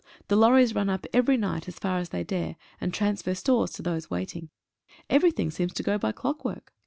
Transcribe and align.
The 0.29 0.35
lorries 0.35 0.73
run 0.73 0.89
up 0.89 1.05
every 1.13 1.37
night 1.37 1.67
as 1.67 1.77
far 1.77 1.99
as 1.99 2.09
they 2.09 2.23
dare, 2.23 2.55
and 2.81 2.91
transfer 2.91 3.35
stores 3.35 3.69
to 3.73 3.83
those 3.83 4.09
waiting. 4.09 4.49
Every 5.11 5.29
thing 5.29 5.51
seems 5.51 5.73
to 5.73 5.83
go 5.83 5.99
by 5.99 6.11
clockwork. 6.11 6.73